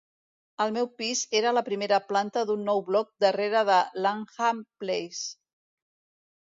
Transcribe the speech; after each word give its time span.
El 0.63 0.71
meu 0.77 0.87
pis 1.01 1.21
era 1.41 1.49
a 1.51 1.55
la 1.57 1.63
primera 1.67 1.99
planta 2.13 2.45
d'un 2.51 2.65
nou 2.71 2.81
bloc 2.91 3.13
darrere 3.27 3.63
de 3.71 3.79
Langham 4.07 4.67
Place. 4.85 5.25